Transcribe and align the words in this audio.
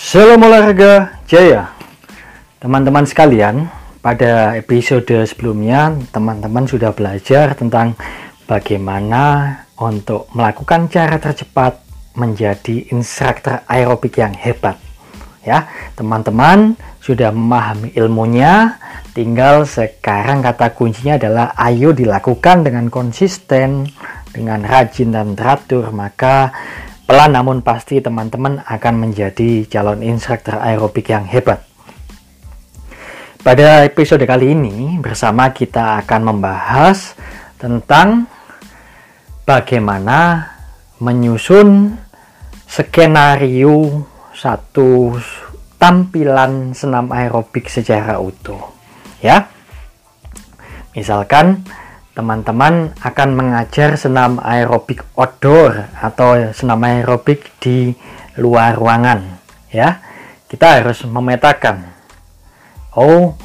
Salam 0.00 0.40
olahraga 0.40 1.20
jaya. 1.28 1.76
Teman-teman 2.56 3.04
sekalian 3.04 3.68
Pada 4.00 4.56
episode 4.56 5.28
sebelumnya 5.28 5.92
Teman-teman 6.08 6.64
sudah 6.64 6.96
belajar 6.96 7.52
tentang 7.52 7.92
Bagaimana 8.48 9.52
untuk 9.76 10.24
melakukan 10.32 10.88
cara 10.88 11.20
tercepat 11.20 11.84
Menjadi 12.16 12.88
instruktur 12.96 13.60
aerobik 13.68 14.16
yang 14.16 14.32
hebat. 14.32 14.80
Ya, 15.44 15.68
teman-teman 16.00 16.80
sudah 17.04 17.28
memahami 17.28 17.92
ilmunya 17.92 18.80
Tinggal 19.12 19.68
sekarang 19.68 20.40
kata 20.40 20.72
kuncinya 20.72 21.20
adalah 21.20 21.52
Ayo 21.60 21.92
dilakukan 21.92 22.64
dengan 22.64 22.88
konsisten 22.88 23.84
Dengan 24.32 24.64
rajin 24.64 25.12
dan 25.12 25.36
teratur 25.36 25.92
Maka 25.92 26.56
Pelan 27.10 27.34
namun 27.34 27.58
pasti 27.58 27.98
teman-teman 27.98 28.62
akan 28.62 28.94
menjadi 29.02 29.66
calon 29.66 29.98
instruktur 29.98 30.62
aerobik 30.62 31.10
yang 31.10 31.26
hebat. 31.26 31.58
Pada 33.42 33.82
episode 33.82 34.22
kali 34.22 34.54
ini 34.54 34.94
bersama 35.02 35.50
kita 35.50 36.06
akan 36.06 36.30
membahas 36.30 37.18
tentang 37.58 38.30
bagaimana 39.42 40.54
menyusun 41.02 41.98
skenario 42.70 44.06
satu 44.30 45.18
tampilan 45.82 46.78
senam 46.78 47.10
aerobik 47.10 47.66
secara 47.66 48.22
utuh. 48.22 48.70
Ya. 49.18 49.50
Misalkan 50.94 51.66
teman-teman 52.10 52.90
akan 52.98 53.28
mengajar 53.32 53.94
senam 53.94 54.42
aerobik 54.42 55.06
outdoor 55.14 55.94
atau 55.94 56.50
senam 56.50 56.82
aerobik 56.82 57.54
di 57.62 57.94
luar 58.38 58.74
ruangan 58.74 59.38
ya. 59.70 60.02
Kita 60.50 60.82
harus 60.82 61.06
memetakan. 61.06 61.86
Oh 62.98 63.38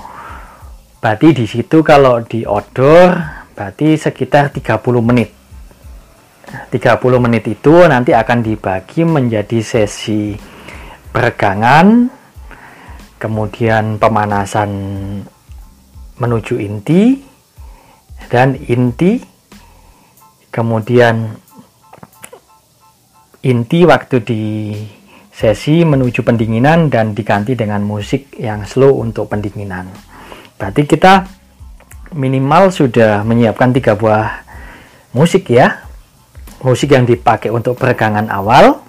berarti 0.98 1.38
di 1.38 1.46
situ 1.46 1.86
kalau 1.86 2.26
di 2.26 2.42
outdoor 2.42 3.14
berarti 3.54 3.94
sekitar 3.94 4.50
30 4.50 4.82
menit. 5.06 5.30
30 6.74 6.80
menit 7.22 7.46
itu 7.46 7.74
nanti 7.86 8.14
akan 8.14 8.40
dibagi 8.42 9.06
menjadi 9.06 9.60
sesi 9.62 10.34
peregangan 11.14 12.10
kemudian 13.16 13.98
pemanasan 13.98 14.70
menuju 16.20 16.56
inti 16.60 17.35
dan 18.32 18.58
inti 18.58 19.22
kemudian 20.50 21.36
inti 23.46 23.80
waktu 23.86 24.16
di 24.24 24.44
sesi 25.36 25.84
menuju 25.84 26.24
pendinginan 26.24 26.88
dan 26.88 27.12
diganti 27.12 27.60
dengan 27.60 27.84
musik 27.84 28.40
yang 28.40 28.64
slow 28.64 29.04
untuk 29.04 29.28
pendinginan. 29.28 29.92
Berarti 30.56 30.88
kita 30.88 31.28
minimal 32.16 32.72
sudah 32.72 33.22
menyiapkan 33.28 33.76
tiga 33.76 34.00
buah 34.00 34.42
musik 35.12 35.52
ya. 35.52 35.84
Musik 36.64 36.96
yang 36.96 37.04
dipakai 37.04 37.52
untuk 37.52 37.78
peregangan 37.78 38.32
awal 38.32 38.86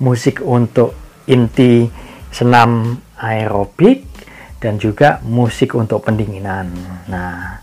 musik 0.00 0.40
untuk 0.40 0.96
inti 1.28 1.86
senam 2.32 2.96
aerobik 3.20 4.08
dan 4.56 4.80
juga 4.80 5.20
musik 5.28 5.76
untuk 5.76 6.00
pendinginan. 6.02 6.72
Nah 7.06 7.60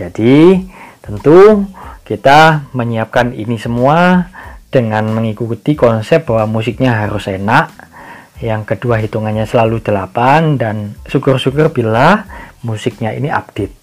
jadi, 0.00 0.64
tentu 1.04 1.68
kita 2.08 2.72
menyiapkan 2.72 3.36
ini 3.36 3.60
semua 3.60 4.32
dengan 4.72 5.04
mengikuti 5.12 5.76
konsep 5.76 6.24
bahwa 6.24 6.58
musiknya 6.58 7.04
harus 7.04 7.28
enak. 7.28 7.68
Yang 8.40 8.72
kedua, 8.74 8.96
hitungannya 9.04 9.44
selalu 9.44 9.84
8 9.84 10.56
dan 10.56 10.96
syukur-syukur 11.04 11.68
bila 11.76 12.24
musiknya 12.64 13.12
ini 13.12 13.28
update. 13.28 13.76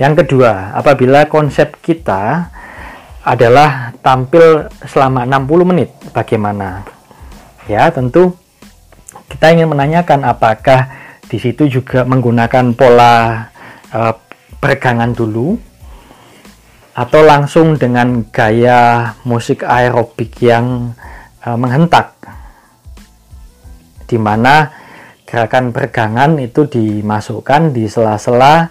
Yang 0.00 0.24
kedua, 0.24 0.72
apabila 0.72 1.28
konsep 1.28 1.76
kita 1.84 2.48
adalah 3.28 3.92
tampil 4.00 4.72
selama 4.88 5.28
60 5.28 5.68
menit, 5.68 5.92
bagaimana? 6.16 6.86
Ya, 7.68 7.92
tentu 7.92 8.32
kita 9.28 9.52
ingin 9.52 9.68
menanyakan 9.68 10.24
apakah 10.24 10.88
di 11.28 11.36
situ 11.36 11.68
juga 11.68 12.08
menggunakan 12.08 12.72
pola 12.72 13.44
uh, 13.92 14.14
peregangan 14.58 15.14
dulu 15.14 15.58
atau 16.98 17.20
langsung 17.22 17.78
dengan 17.78 18.26
gaya 18.34 19.14
musik 19.22 19.62
aerobik 19.62 20.34
yang 20.42 20.94
uh, 21.46 21.54
menghentak 21.54 22.18
di 24.08 24.18
mana 24.18 24.72
gerakan 25.28 25.70
peregangan 25.70 26.40
itu 26.40 26.66
dimasukkan 26.66 27.70
di 27.76 27.84
sela-sela 27.86 28.66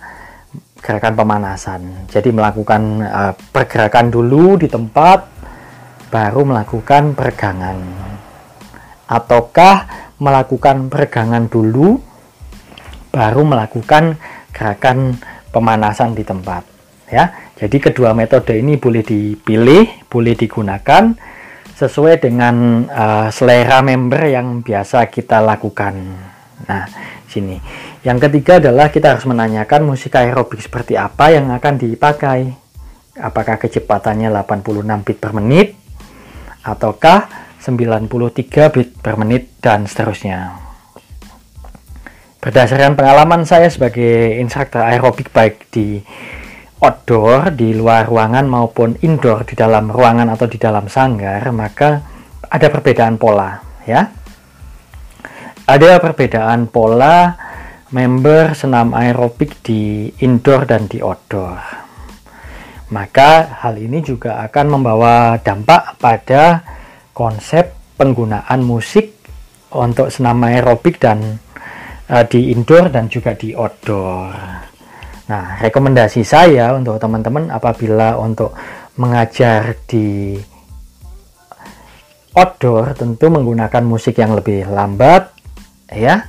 gerakan 0.82 1.14
pemanasan. 1.14 1.82
Jadi 2.10 2.34
melakukan 2.34 2.82
uh, 3.06 3.34
pergerakan 3.54 4.10
dulu 4.10 4.58
di 4.58 4.66
tempat 4.66 5.30
baru 6.10 6.42
melakukan 6.44 7.14
peregangan. 7.14 7.78
Ataukah 9.08 9.88
melakukan 10.18 10.90
peregangan 10.90 11.46
dulu 11.48 12.02
baru 13.14 13.42
melakukan 13.46 14.18
gerakan 14.50 15.16
pemanasan 15.58 16.14
di 16.14 16.22
tempat 16.22 16.78
ya. 17.10 17.34
Jadi 17.58 17.82
kedua 17.82 18.14
metode 18.14 18.54
ini 18.54 18.78
boleh 18.78 19.02
dipilih, 19.02 20.06
boleh 20.06 20.38
digunakan 20.38 21.10
sesuai 21.74 22.22
dengan 22.22 22.86
uh, 22.86 23.28
selera 23.34 23.82
member 23.82 24.30
yang 24.30 24.62
biasa 24.62 25.10
kita 25.10 25.42
lakukan. 25.42 25.94
Nah, 26.70 26.86
sini. 27.26 27.58
Yang 28.06 28.30
ketiga 28.30 28.62
adalah 28.62 28.94
kita 28.94 29.18
harus 29.18 29.26
menanyakan 29.26 29.90
musik 29.90 30.14
aerobik 30.14 30.62
seperti 30.62 30.98
apa 30.98 31.34
yang 31.34 31.50
akan 31.50 31.74
dipakai. 31.82 32.54
Apakah 33.18 33.58
kecepatannya 33.58 34.30
86 34.30 35.06
bit 35.06 35.18
per 35.18 35.34
menit 35.34 35.74
ataukah 36.62 37.26
93 37.58 38.74
bit 38.74 38.90
per 39.02 39.18
menit 39.18 39.58
dan 39.58 39.90
seterusnya. 39.90 40.67
Berdasarkan 42.48 42.96
pengalaman 42.96 43.44
saya 43.44 43.68
sebagai 43.68 44.40
instruktur 44.40 44.80
aerobik 44.80 45.36
baik 45.36 45.68
di 45.68 46.00
outdoor, 46.80 47.52
di 47.52 47.76
luar 47.76 48.08
ruangan 48.08 48.48
maupun 48.48 48.96
indoor 49.04 49.44
di 49.44 49.52
dalam 49.52 49.92
ruangan 49.92 50.32
atau 50.32 50.48
di 50.48 50.56
dalam 50.56 50.88
sanggar, 50.88 51.44
maka 51.52 52.00
ada 52.48 52.72
perbedaan 52.72 53.20
pola, 53.20 53.60
ya. 53.84 54.08
Ada 55.68 56.00
perbedaan 56.00 56.72
pola 56.72 57.36
member 57.92 58.56
senam 58.56 58.96
aerobik 58.96 59.60
di 59.60 60.08
indoor 60.24 60.64
dan 60.64 60.88
di 60.88 61.04
outdoor. 61.04 61.60
Maka 62.96 63.60
hal 63.60 63.76
ini 63.76 64.00
juga 64.00 64.40
akan 64.48 64.80
membawa 64.80 65.36
dampak 65.44 66.00
pada 66.00 66.64
konsep 67.12 67.76
penggunaan 68.00 68.64
musik 68.64 69.20
untuk 69.76 70.08
senam 70.08 70.40
aerobik 70.48 70.96
dan 70.96 71.44
uh, 72.12 72.24
di 72.28 72.52
indoor 72.56 72.90
dan 72.92 73.12
juga 73.12 73.36
di 73.36 73.52
outdoor. 73.54 74.34
Nah, 75.28 75.60
rekomendasi 75.60 76.24
saya 76.24 76.72
untuk 76.72 76.96
teman-teman 77.04 77.52
apabila 77.52 78.16
untuk 78.16 78.56
mengajar 78.96 79.76
di 79.84 80.40
outdoor 82.32 82.96
tentu 82.96 83.28
menggunakan 83.28 83.84
musik 83.84 84.24
yang 84.24 84.40
lebih 84.40 84.72
lambat 84.72 85.36
ya, 85.92 86.24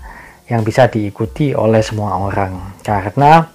yang 0.50 0.66
bisa 0.66 0.90
diikuti 0.90 1.54
oleh 1.54 1.78
semua 1.78 2.18
orang. 2.18 2.82
Karena 2.82 3.46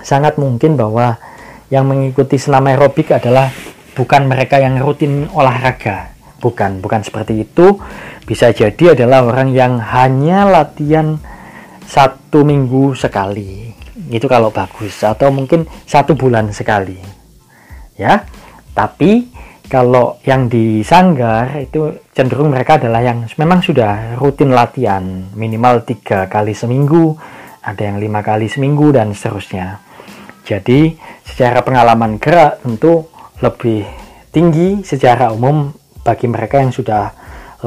sangat 0.00 0.40
mungkin 0.40 0.80
bahwa 0.80 1.20
yang 1.68 1.84
mengikuti 1.84 2.40
senam 2.40 2.64
aerobik 2.70 3.12
adalah 3.12 3.52
bukan 3.92 4.24
mereka 4.24 4.56
yang 4.56 4.78
rutin 4.80 5.28
olahraga 5.34 6.15
bukan 6.46 6.78
bukan 6.78 7.02
seperti 7.02 7.42
itu. 7.42 7.82
Bisa 8.22 8.54
jadi 8.54 8.94
adalah 8.94 9.26
orang 9.26 9.50
yang 9.50 9.82
hanya 9.82 10.46
latihan 10.46 11.18
satu 11.82 12.46
minggu 12.46 12.94
sekali. 12.94 13.74
Itu 14.06 14.30
kalau 14.30 14.54
bagus. 14.54 15.02
Atau 15.02 15.34
mungkin 15.34 15.66
satu 15.82 16.14
bulan 16.14 16.54
sekali. 16.54 16.98
Ya 17.98 18.22
tapi 18.76 19.32
kalau 19.66 20.22
yang 20.22 20.46
di 20.46 20.84
sanggar 20.86 21.58
itu 21.58 21.90
cenderung 22.14 22.54
mereka 22.54 22.78
adalah 22.78 23.02
yang 23.02 23.26
memang 23.34 23.64
sudah 23.64 24.14
rutin 24.20 24.54
latihan. 24.54 25.02
Minimal 25.34 25.82
tiga 25.82 26.30
kali 26.30 26.54
seminggu 26.54 27.18
ada 27.66 27.82
yang 27.82 27.98
lima 27.98 28.22
kali 28.22 28.46
seminggu 28.46 28.94
dan 28.94 29.10
seterusnya. 29.10 29.82
Jadi 30.46 30.94
secara 31.26 31.66
pengalaman 31.66 32.22
gerak 32.22 32.62
tentu 32.62 33.10
lebih 33.42 33.82
tinggi 34.30 34.86
secara 34.86 35.34
umum 35.34 35.74
bagi 36.06 36.30
mereka 36.30 36.62
yang 36.62 36.70
sudah 36.70 37.10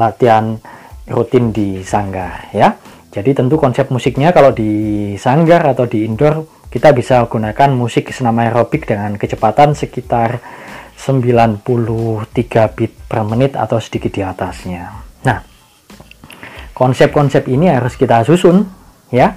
latihan 0.00 0.56
rutin 1.04 1.52
di 1.52 1.84
sanggar 1.84 2.48
ya. 2.56 2.80
Jadi 3.12 3.36
tentu 3.36 3.60
konsep 3.60 3.92
musiknya 3.92 4.32
kalau 4.32 4.54
di 4.54 5.12
sanggar 5.20 5.60
atau 5.68 5.84
di 5.84 6.08
indoor 6.08 6.48
kita 6.72 6.94
bisa 6.96 7.26
gunakan 7.26 7.74
musik 7.74 8.08
senam 8.14 8.38
aerobik 8.40 8.86
dengan 8.86 9.18
kecepatan 9.18 9.74
sekitar 9.76 10.40
93 10.94 11.66
bit 12.72 12.92
per 13.10 13.20
menit 13.26 13.58
atau 13.58 13.82
sedikit 13.82 14.14
di 14.14 14.22
atasnya. 14.22 14.94
Nah, 15.26 15.42
konsep-konsep 16.70 17.50
ini 17.50 17.68
harus 17.68 17.98
kita 17.98 18.22
susun 18.22 18.62
ya 19.10 19.34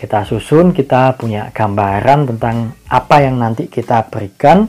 kita 0.00 0.24
susun 0.24 0.72
kita 0.72 1.12
punya 1.20 1.52
gambaran 1.52 2.24
tentang 2.32 2.72
apa 2.88 3.20
yang 3.20 3.36
nanti 3.36 3.68
kita 3.68 4.08
berikan 4.08 4.64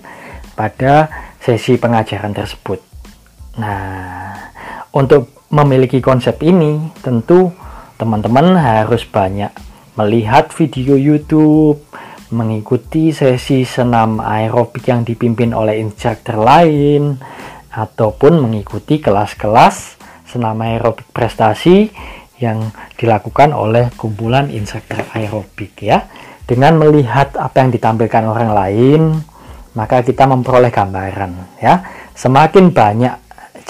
pada 0.59 1.07
sesi 1.39 1.79
pengajaran 1.79 2.35
tersebut 2.35 2.90
nah 3.61 4.33
untuk 4.89 5.45
memiliki 5.53 6.01
konsep 6.01 6.41
ini 6.41 6.81
tentu 7.05 7.53
teman-teman 8.01 8.57
harus 8.57 9.05
banyak 9.05 9.53
melihat 9.93 10.49
video 10.49 10.97
YouTube 10.97 11.85
mengikuti 12.31 13.11
sesi 13.11 13.67
senam 13.67 14.23
aerobik 14.23 14.87
yang 14.87 15.03
dipimpin 15.03 15.51
oleh 15.51 15.83
instruktur 15.83 16.39
lain 16.41 17.19
ataupun 17.69 18.39
mengikuti 18.39 19.03
kelas-kelas 19.03 19.99
senam 20.25 20.55
aerobik 20.63 21.11
prestasi 21.11 21.91
yang 22.39 22.71
dilakukan 22.95 23.51
oleh 23.51 23.91
kumpulan 23.99 24.47
instruktur 24.49 25.03
aerobik 25.11 25.75
ya. 25.83 26.07
Dengan 26.47 26.79
melihat 26.79 27.37
apa 27.37 27.63
yang 27.63 27.71
ditampilkan 27.71 28.23
orang 28.27 28.51
lain, 28.51 29.01
maka 29.77 30.03
kita 30.03 30.25
memperoleh 30.25 30.71
gambaran 30.71 31.59
ya. 31.61 31.83
Semakin 32.15 32.75
banyak 32.75 33.15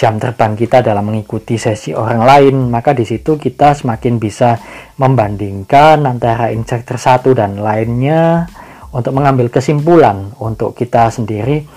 jam 0.01 0.17
terbang 0.17 0.57
kita 0.57 0.81
dalam 0.81 1.13
mengikuti 1.13 1.61
sesi 1.61 1.93
orang 1.93 2.25
lain, 2.25 2.55
maka 2.73 2.97
di 2.97 3.05
situ 3.05 3.37
kita 3.37 3.77
semakin 3.77 4.17
bisa 4.17 4.57
membandingkan 4.97 6.01
antara 6.09 6.49
instruktur 6.49 6.97
satu 6.97 7.37
dan 7.37 7.61
lainnya 7.61 8.49
untuk 8.89 9.13
mengambil 9.13 9.53
kesimpulan 9.53 10.33
untuk 10.41 10.73
kita 10.73 11.13
sendiri 11.13 11.69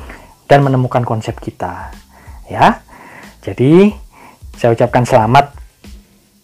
dan 0.48 0.64
menemukan 0.64 1.04
konsep 1.04 1.36
kita. 1.36 1.92
Ya. 2.48 2.80
Jadi 3.44 3.92
saya 4.56 4.72
ucapkan 4.72 5.04
selamat 5.04 5.52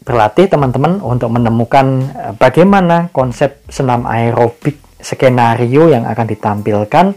berlatih 0.05 0.53
teman-teman 0.53 1.01
untuk 1.01 1.33
menemukan 1.33 1.87
eh, 2.13 2.33
bagaimana 2.37 3.09
konsep 3.09 3.65
senam 3.73 4.05
aerobik 4.05 4.77
skenario 5.01 5.89
yang 5.89 6.05
akan 6.05 6.29
ditampilkan 6.29 7.17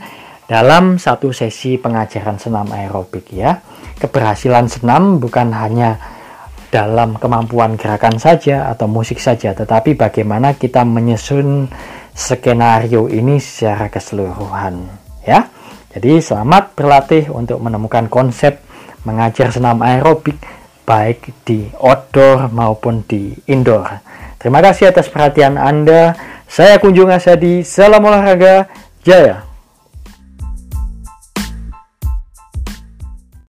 dalam 0.53 1.01
satu 1.01 1.33
sesi 1.33 1.81
pengajaran 1.81 2.37
senam 2.37 2.69
aerobik 2.69 3.33
ya. 3.33 3.57
Keberhasilan 3.97 4.69
senam 4.69 5.17
bukan 5.17 5.49
hanya 5.49 5.97
dalam 6.69 7.17
kemampuan 7.17 7.73
gerakan 7.73 8.21
saja 8.21 8.69
atau 8.69 8.85
musik 8.85 9.17
saja, 9.17 9.57
tetapi 9.57 9.97
bagaimana 9.97 10.53
kita 10.53 10.85
menyusun 10.85 11.65
skenario 12.13 13.09
ini 13.09 13.41
secara 13.41 13.89
keseluruhan 13.89 14.85
ya. 15.25 15.49
Jadi 15.89 16.21
selamat 16.21 16.77
berlatih 16.77 17.33
untuk 17.33 17.57
menemukan 17.57 18.05
konsep 18.05 18.61
mengajar 19.09 19.49
senam 19.49 19.81
aerobik 19.81 20.37
baik 20.85 21.33
di 21.41 21.65
outdoor 21.81 22.53
maupun 22.53 23.01
di 23.09 23.33
indoor. 23.49 23.89
Terima 24.37 24.61
kasih 24.61 24.93
atas 24.93 25.09
perhatian 25.09 25.57
Anda. 25.57 26.13
Saya 26.45 26.77
Kunjung 26.77 27.09
Asadi. 27.09 27.65
Salam 27.65 28.05
olahraga. 28.05 28.69
Jaya. 29.01 29.52